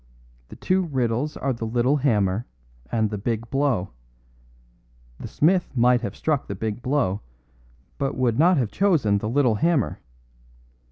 The 0.49 0.55
two 0.55 0.81
riddles 0.87 1.37
are 1.37 1.53
the 1.53 1.67
little 1.67 1.97
hammer 1.97 2.47
and 2.91 3.11
the 3.11 3.19
big 3.19 3.51
blow. 3.51 3.91
The 5.19 5.27
smith 5.27 5.77
might 5.77 6.01
have 6.01 6.15
struck 6.15 6.47
the 6.47 6.55
big 6.55 6.81
blow, 6.81 7.21
but 7.99 8.17
would 8.17 8.39
not 8.39 8.57
have 8.57 8.71
chosen 8.71 9.19
the 9.19 9.29
little 9.29 9.53
hammer. 9.61 9.99